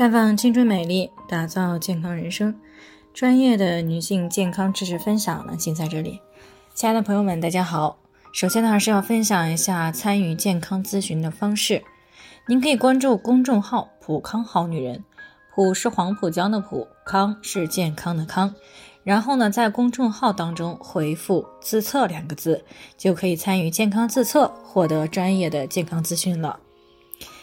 [0.00, 2.58] 绽放青春美丽，打造健康人生。
[3.12, 6.18] 专业的女性健康知识分享呢，尽在这里。
[6.72, 7.98] 亲爱的朋友们，大家好。
[8.32, 11.84] 首先呢，还是要分享一下参与健康咨询的方式。
[12.48, 15.04] 您可以关注公众号“普康好女人”，
[15.54, 18.54] 普是黄浦江的浦，康是健康的康。
[19.04, 22.64] 然后呢，在公众号当中回复“自测”两个字，
[22.96, 26.58] 就可以参与健康自测，获得专业的健康咨询了。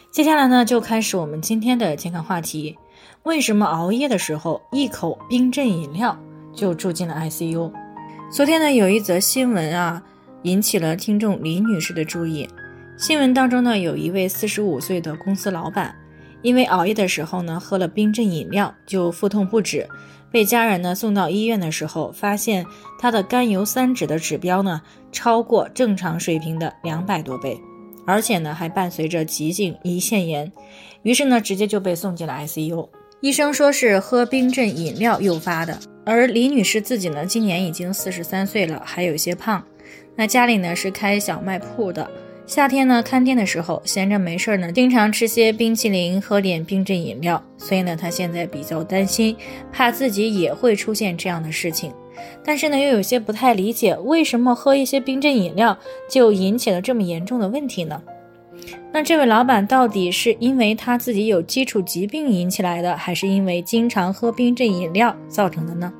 [0.09, 2.77] 接下来呢，就开始我们今天的健康话题：
[3.23, 6.17] 为什么熬夜的时候一口冰镇饮料
[6.53, 7.71] 就住进了 ICU？
[8.31, 10.01] 昨天呢，有一则新闻啊，
[10.43, 12.49] 引起了听众李女士的注意。
[12.97, 15.93] 新闻当中呢，有一位四十五岁的公司老板，
[16.41, 19.87] 因为熬夜的时候呢，喝了冰镇饮料就腹痛不止，
[20.31, 22.65] 被家人呢送到医院的时候，发现
[22.97, 27.61] 他的甘油三酯的指标呢，超过正常水平的两百多倍。
[28.07, 30.49] 而且呢，还伴随着急性胰腺炎，
[31.03, 32.87] 于是呢，直接就被送进了 ICU。
[33.19, 35.77] 医生说是喝冰镇饮料诱发的。
[36.05, 39.61] 而李女士自己呢，今年已经四十三岁了，还有一些胖。
[40.15, 42.09] 那家里呢是开小卖铺的，
[42.45, 47.43] 夏天呢看店的时候，闲着没事儿呢，经常吃些冰淇淋，喝点冰镇饮料。
[47.57, 49.35] 所以呢，她现在比较担心，
[49.73, 51.91] 怕自己也会出现这样的事情。
[52.43, 55.77] 但是呢，又有些不太理解，为什么喝一些冰镇饮料
[56.09, 58.01] 就引起了这么严重的问题呢？
[58.91, 65.93] 那这位老板到底是因为他自己有基础疾病引起来的，还是因为经常喝冰镇饮料造成的呢？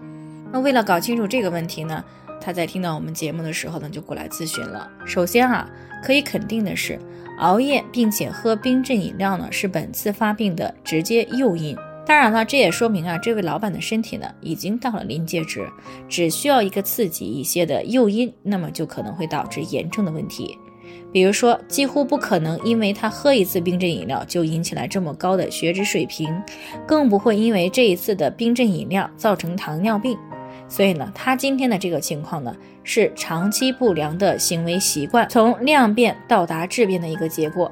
[0.52, 2.04] 那为了搞清楚这个问题呢，
[2.42, 4.90] 他在听到我们节目的时候呢，就过来咨询了。
[5.06, 5.70] 首先啊，
[6.04, 6.98] 可以肯定的是，
[7.40, 11.78] 熬夜并且喝冰镇饮料呢，是本次发病的直接诱因。
[12.08, 15.68] 当然了，这也说明啊，这位老板的身体呢已经到了临界值，
[16.08, 20.58] 只需要一个刺激一些的诱因，那么就可能会导致严重的问题。
[21.12, 26.34] 比如说，几乎不可能因为他喝一次冰镇饮料就引起来这么高的血脂水平，
[26.88, 30.18] 更不会因为这一次的冰镇饮料造成糖尿病。
[30.70, 37.70] 所以呢，他今天的这个情况呢，是长期不良的行为习惯从量变到达质变的一个结果。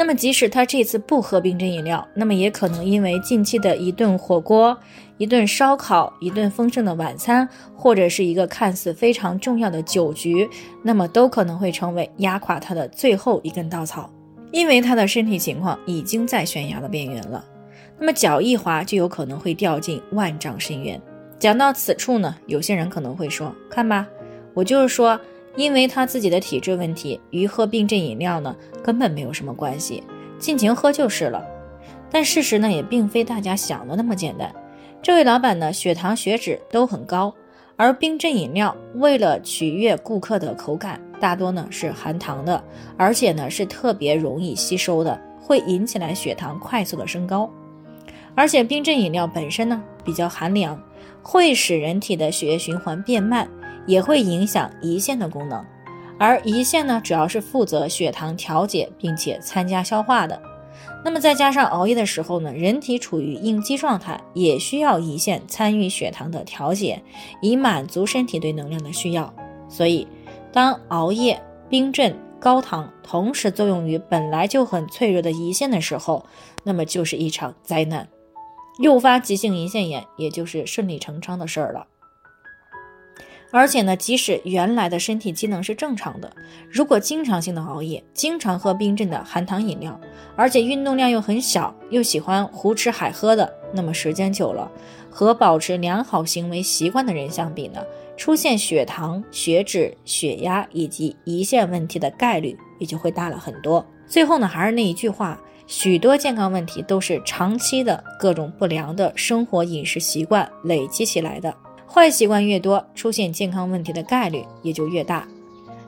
[0.00, 4.74] 那么，即使他这次不喝冰镇饮料，那么也可能因为近期的一顿火锅、
[5.18, 7.46] 一顿烧烤、一顿丰盛的晚餐，
[7.76, 10.48] 或者是一个看似非常重要的酒局，
[10.82, 14.10] 那么都可能会成为压垮他的最后一根稻草，
[14.52, 17.44] 因为他的身体情况已经在悬崖的边缘了。
[17.98, 20.98] 那么脚一滑就有可能会掉进万丈深渊。
[21.38, 24.08] 讲到此处呢，有些人可能会说：“看吧，
[24.54, 25.20] 我就是说。”
[25.56, 30.02] 因为他自己的体质问题，与喝冰镇饮料呢根本没有什么关系，
[30.38, 31.44] 尽情喝就是了。
[32.10, 34.52] 但事实呢也并非大家想的那么简单。
[35.02, 37.34] 这位老板呢血糖血脂都很高，
[37.76, 42.62] 而冰镇饮料为了取悦顾客的口感，大多呢是含糖的，
[42.96, 47.50] 而且呢是特别容易吸收的，会引起来血糖快速的升高。
[48.34, 50.80] 而且冰镇饮料本身呢比较寒凉，
[51.22, 53.48] 会使人体的血液循环变慢。
[53.90, 55.64] 也会影响胰腺的功能，
[56.16, 60.40] 而胰腺呢，主要是负责血糖调节并且参加消化的。
[61.04, 67.02] 那么再加上熬夜的时候呢，人体处于应激状态，也需要胰腺参与血糖的调节，
[67.42, 69.34] 以满足身体对能量的需要。
[69.68, 70.06] 所以，
[70.52, 76.24] 当熬夜、冰镇、高糖同时作用于本来就很脆弱的胰腺的时候，
[76.62, 78.08] 那么就是一场灾难，
[78.78, 81.88] 诱发急性胰腺炎，也就是顺理成章的事儿了。
[83.52, 86.30] 而且呢，即使原来的身体机能是正常的，
[86.70, 90.00] 如果经常性的熬夜，经常喝冰镇的含糖饮料，
[90.36, 94.70] 而且运动量又很小，又喜欢胡吃海喝的，那么时间久了，
[95.10, 97.82] 和保持良好行为习惯的人相比呢，
[98.16, 103.84] 出现血糖、血脂、血压以及胰腺问题的概率也就会大了很多。
[104.06, 111.52] 最后呢，还是那一句话，许多健康问题都是长期的各种不良的生活饮食习惯累积起来的。
[111.92, 115.26] 坏习惯越多，出现健康问题的概率也就越大。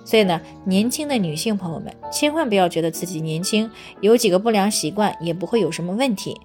[0.04, 3.70] 所以呢，年轻的女性朋友们千万不要觉得自己年轻，
[4.00, 6.36] 有几个不良习惯也不会有什么问题。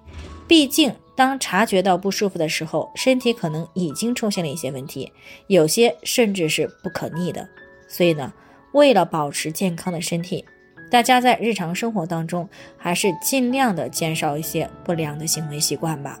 [0.46, 5.12] 毕竟，当察觉到不舒服的时候，身体可能已经出现了一些问题，
[5.48, 7.48] 有些甚至是不可逆的。
[7.88, 8.32] 所以呢，
[8.72, 10.44] 为了保持健康的身体，
[10.88, 16.20] 大家在日常生活当中还是尽量的减少一些不良的行为习惯吧。